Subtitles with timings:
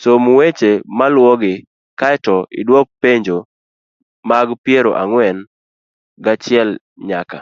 [0.00, 1.52] Som weche maluwogi
[2.00, 3.36] kae to idwok penjo
[4.28, 5.38] mag piero ang'wen
[6.24, 6.70] gachiel
[7.08, 7.38] nyaka